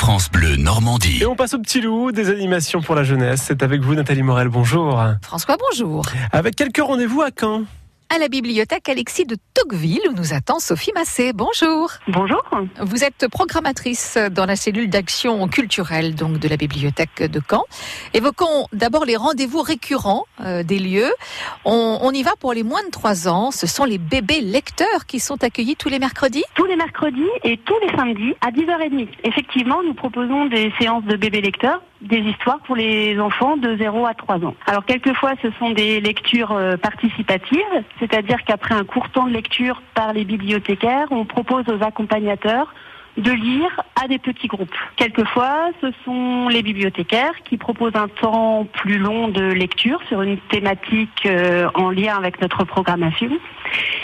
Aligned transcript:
France 0.00 0.30
Bleu 0.30 0.56
Normandie. 0.56 1.18
Et 1.20 1.26
on 1.26 1.36
passe 1.36 1.52
au 1.52 1.58
petit 1.58 1.82
loup, 1.82 2.10
des 2.10 2.30
animations 2.30 2.80
pour 2.80 2.94
la 2.94 3.04
jeunesse. 3.04 3.42
C'est 3.46 3.62
avec 3.62 3.82
vous 3.82 3.94
Nathalie 3.94 4.22
Morel, 4.22 4.48
bonjour. 4.48 4.98
François, 5.20 5.58
bonjour. 5.58 6.06
Avec 6.32 6.56
quelques 6.56 6.82
rendez-vous 6.82 7.20
à 7.20 7.28
Caen 7.38 7.64
à 8.12 8.18
la 8.18 8.28
bibliothèque 8.28 8.88
Alexis 8.88 9.24
de 9.24 9.36
Tocqueville 9.54 10.00
où 10.08 10.12
nous 10.12 10.34
attend 10.34 10.58
Sophie 10.58 10.90
Massé. 10.94 11.32
Bonjour. 11.32 11.92
Bonjour. 12.08 12.42
Vous 12.80 13.04
êtes 13.04 13.28
programmatrice 13.28 14.18
dans 14.32 14.46
la 14.46 14.56
cellule 14.56 14.90
d'action 14.90 15.46
culturelle 15.46 16.16
donc 16.16 16.38
de 16.38 16.48
la 16.48 16.56
bibliothèque 16.56 17.22
de 17.22 17.40
Caen. 17.48 17.64
Évoquons 18.12 18.66
d'abord 18.72 19.04
les 19.04 19.16
rendez-vous 19.16 19.62
récurrents 19.62 20.26
euh, 20.40 20.64
des 20.64 20.80
lieux. 20.80 21.12
On, 21.64 22.00
on, 22.02 22.10
y 22.10 22.24
va 22.24 22.32
pour 22.40 22.52
les 22.52 22.64
moins 22.64 22.82
de 22.82 22.90
3 22.90 23.28
ans. 23.28 23.52
Ce 23.52 23.68
sont 23.68 23.84
les 23.84 23.98
bébés 23.98 24.40
lecteurs 24.40 25.06
qui 25.06 25.20
sont 25.20 25.44
accueillis 25.44 25.76
tous 25.76 25.88
les 25.88 26.00
mercredis 26.00 26.44
Tous 26.56 26.66
les 26.66 26.76
mercredis 26.76 27.30
et 27.44 27.58
tous 27.58 27.78
les 27.80 27.96
samedis 27.96 28.34
à 28.40 28.50
10h30. 28.50 29.08
Effectivement, 29.22 29.84
nous 29.84 29.94
proposons 29.94 30.46
des 30.46 30.72
séances 30.80 31.04
de 31.04 31.16
bébés 31.16 31.42
lecteurs 31.42 31.80
des 32.00 32.18
histoires 32.18 32.60
pour 32.60 32.76
les 32.76 33.18
enfants 33.20 33.56
de 33.56 33.76
0 33.76 34.06
à 34.06 34.14
3 34.14 34.44
ans. 34.44 34.54
Alors 34.66 34.84
quelquefois 34.84 35.32
ce 35.42 35.50
sont 35.58 35.70
des 35.70 36.00
lectures 36.00 36.52
euh, 36.52 36.76
participatives, 36.76 37.84
c'est-à-dire 37.98 38.42
qu'après 38.44 38.74
un 38.74 38.84
court 38.84 39.08
temps 39.10 39.26
de 39.26 39.32
lecture 39.32 39.82
par 39.94 40.12
les 40.12 40.24
bibliothécaires, 40.24 41.06
on 41.10 41.24
propose 41.24 41.64
aux 41.68 41.82
accompagnateurs 41.84 42.72
de 43.16 43.32
lire 43.32 43.80
à 44.02 44.08
des 44.08 44.18
petits 44.18 44.46
groupes. 44.46 44.74
Quelquefois, 44.96 45.70
ce 45.80 45.88
sont 46.04 46.48
les 46.48 46.62
bibliothécaires 46.62 47.34
qui 47.44 47.56
proposent 47.56 47.96
un 47.96 48.08
temps 48.08 48.66
plus 48.72 48.98
long 48.98 49.28
de 49.28 49.42
lecture 49.42 50.00
sur 50.08 50.22
une 50.22 50.38
thématique 50.38 51.26
euh, 51.26 51.68
en 51.74 51.90
lien 51.90 52.16
avec 52.16 52.40
notre 52.40 52.64
programmation. 52.64 53.30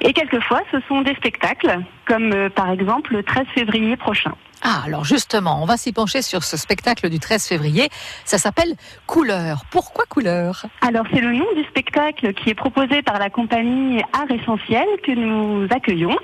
Et 0.00 0.12
quelquefois, 0.12 0.62
ce 0.70 0.78
sont 0.88 1.02
des 1.02 1.14
spectacles, 1.14 1.80
comme 2.06 2.32
euh, 2.32 2.48
par 2.48 2.70
exemple 2.70 3.14
le 3.14 3.22
13 3.22 3.46
février 3.54 3.96
prochain. 3.96 4.32
Ah, 4.64 4.82
alors 4.86 5.04
justement, 5.04 5.60
on 5.60 5.66
va 5.66 5.76
s'y 5.76 5.92
pencher 5.92 6.22
sur 6.22 6.44
ce 6.44 6.56
spectacle 6.56 7.08
du 7.08 7.18
13 7.18 7.48
février. 7.48 7.88
Ça 8.24 8.38
s'appelle 8.38 8.74
Couleur. 9.06 9.64
Pourquoi 9.72 10.04
Couleur? 10.08 10.66
Alors, 10.82 11.04
c'est 11.12 11.20
le 11.20 11.32
nom 11.32 11.46
du 11.56 11.64
spectacle 11.64 12.32
qui 12.32 12.50
est 12.50 12.54
proposé 12.54 13.02
par 13.02 13.18
la 13.18 13.28
compagnie 13.28 14.00
Art 14.12 14.30
Essentiel 14.30 14.86
que 15.02 15.12
nous 15.12 15.66
accueillons. 15.70 16.16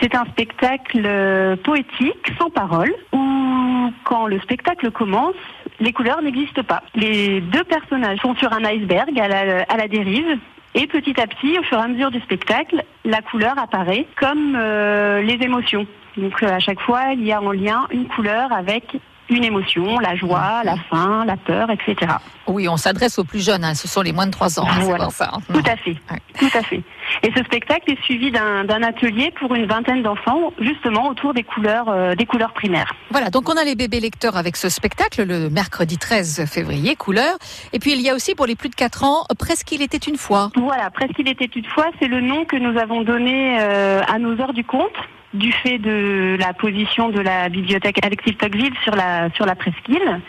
C'est 0.00 0.14
un 0.14 0.24
spectacle 0.26 1.02
euh, 1.04 1.56
poétique, 1.56 2.32
sans 2.38 2.48
parole, 2.48 2.92
où 3.12 3.92
quand 4.04 4.26
le 4.26 4.40
spectacle 4.40 4.90
commence, 4.90 5.34
les 5.78 5.92
couleurs 5.92 6.22
n'existent 6.22 6.62
pas. 6.62 6.82
Les 6.94 7.40
deux 7.40 7.64
personnages 7.64 8.18
sont 8.20 8.34
sur 8.36 8.52
un 8.52 8.64
iceberg 8.64 9.18
à 9.18 9.28
la, 9.76 9.88
dérive 9.88 10.38
et 10.74 10.86
petit 10.86 11.20
à 11.20 11.26
petit, 11.26 11.58
au 11.58 11.62
fur 11.62 11.78
et 11.78 11.82
à 11.82 11.88
mesure 11.88 12.10
du 12.10 12.20
spectacle, 12.20 12.82
la 13.04 13.20
couleur 13.20 13.58
apparaît 13.58 14.06
comme 14.18 14.56
euh, 14.56 15.20
les 15.20 15.42
émotions. 15.44 15.86
Donc 16.16 16.42
euh, 16.42 16.48
à 16.48 16.60
chaque 16.60 16.80
fois, 16.80 17.12
il 17.12 17.24
y 17.24 17.32
a 17.32 17.42
en 17.42 17.52
lien 17.52 17.86
une 17.90 18.06
couleur 18.06 18.52
avec 18.52 18.96
une 19.30 19.44
émotion, 19.44 19.98
la 19.98 20.16
joie, 20.16 20.62
la 20.64 20.76
faim, 20.76 21.24
la 21.26 21.36
peur, 21.36 21.70
etc. 21.70 22.12
Oui, 22.46 22.68
on 22.68 22.76
s'adresse 22.76 23.18
aux 23.18 23.24
plus 23.24 23.44
jeunes, 23.44 23.64
hein. 23.64 23.74
ce 23.74 23.86
sont 23.86 24.02
les 24.02 24.12
moins 24.12 24.26
de 24.26 24.32
3 24.32 24.58
ans, 24.60 24.66
hein, 24.68 24.80
voilà. 24.80 25.08
ça. 25.10 25.32
Tout 25.52 25.62
à 25.66 25.76
fait, 25.76 25.96
tout 26.38 26.58
à 26.58 26.62
fait. 26.62 26.82
Et 27.22 27.32
ce 27.36 27.42
spectacle 27.44 27.92
est 27.92 28.02
suivi 28.02 28.30
d'un 28.30 28.82
atelier 28.82 29.32
pour 29.38 29.54
une 29.54 29.66
vingtaine 29.66 30.02
d'enfants, 30.02 30.52
justement 30.60 31.08
autour 31.08 31.34
des 31.34 31.42
couleurs, 31.42 31.88
euh, 31.88 32.14
des 32.14 32.26
couleurs 32.26 32.52
primaires. 32.52 32.92
Voilà, 33.10 33.30
donc 33.30 33.48
on 33.48 33.56
a 33.56 33.64
les 33.64 33.74
bébés 33.74 34.00
lecteurs 34.00 34.36
avec 34.36 34.56
ce 34.56 34.68
spectacle 34.68 35.24
le 35.24 35.50
mercredi 35.50 35.98
13 35.98 36.46
février, 36.46 36.96
couleurs. 36.96 37.36
Et 37.72 37.78
puis 37.78 37.92
il 37.92 38.00
y 38.00 38.08
a 38.08 38.14
aussi 38.14 38.34
pour 38.34 38.46
les 38.46 38.56
plus 38.56 38.68
de 38.68 38.74
4 38.74 39.04
ans, 39.04 39.24
Presqu'il 39.38 39.82
était 39.82 39.98
une 39.98 40.16
fois. 40.16 40.50
Voilà, 40.56 40.90
Presqu'il 40.90 41.28
était 41.28 41.44
une 41.44 41.64
fois, 41.64 41.86
c'est 42.00 42.08
le 42.08 42.20
nom 42.20 42.44
que 42.44 42.56
nous 42.56 42.78
avons 42.78 43.02
donné 43.02 43.58
euh, 43.60 44.00
à 44.08 44.18
nos 44.18 44.40
heures 44.40 44.52
du 44.52 44.64
conte 44.64 44.90
du 45.34 45.52
fait 45.52 45.78
de 45.78 46.36
la 46.38 46.52
position 46.52 47.08
de 47.08 47.20
la 47.20 47.48
bibliothèque 47.48 48.04
Alexis 48.04 48.34
Tocqueville 48.34 48.74
sur 48.82 48.94
la, 48.94 49.30
sur 49.30 49.46
la 49.46 49.54
presqu'île. 49.54 50.20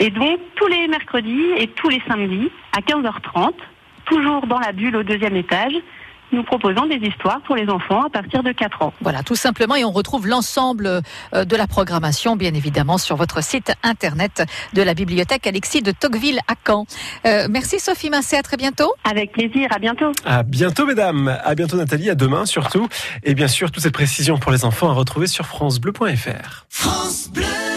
Et 0.00 0.10
donc, 0.10 0.38
tous 0.54 0.66
les 0.68 0.86
mercredis 0.86 1.46
et 1.56 1.66
tous 1.68 1.88
les 1.88 2.00
samedis, 2.06 2.50
à 2.76 2.80
15h30, 2.80 3.52
toujours 4.04 4.46
dans 4.46 4.60
la 4.60 4.72
bulle 4.72 4.96
au 4.96 5.02
deuxième 5.02 5.36
étage, 5.36 5.74
nous 6.32 6.42
proposons 6.42 6.86
des 6.86 6.96
histoires 6.96 7.40
pour 7.42 7.56
les 7.56 7.68
enfants 7.68 8.04
à 8.04 8.10
partir 8.10 8.42
de 8.42 8.52
4 8.52 8.82
ans. 8.82 8.92
Voilà, 9.00 9.22
tout 9.22 9.36
simplement, 9.36 9.74
et 9.74 9.84
on 9.84 9.90
retrouve 9.90 10.26
l'ensemble 10.26 10.86
euh, 11.34 11.44
de 11.44 11.56
la 11.56 11.66
programmation, 11.66 12.36
bien 12.36 12.54
évidemment, 12.54 12.98
sur 12.98 13.16
votre 13.16 13.42
site 13.42 13.72
internet 13.82 14.44
de 14.72 14.82
la 14.82 14.94
bibliothèque 14.94 15.46
Alexis 15.46 15.82
de 15.82 15.92
Tocqueville 15.92 16.40
à 16.48 16.54
Caen. 16.66 16.86
Euh, 17.26 17.46
merci 17.50 17.78
Sophie 17.80 18.10
Massé, 18.10 18.36
à 18.36 18.42
très 18.42 18.56
bientôt. 18.56 18.92
Avec 19.04 19.32
plaisir, 19.32 19.68
à 19.74 19.78
bientôt. 19.78 20.12
À 20.24 20.42
bientôt 20.42 20.86
mesdames, 20.86 21.36
à 21.44 21.54
bientôt 21.54 21.76
Nathalie, 21.76 22.10
à 22.10 22.14
demain 22.14 22.46
surtout. 22.46 22.88
Et 23.24 23.34
bien 23.34 23.48
sûr, 23.48 23.70
toutes 23.70 23.82
ces 23.82 23.90
précisions 23.90 24.38
pour 24.38 24.52
les 24.52 24.64
enfants 24.64 24.90
à 24.90 24.92
retrouver 24.92 25.26
sur 25.26 25.46
francebleu.fr. 25.46 26.66
France 26.68 27.30
Bleu 27.32 27.67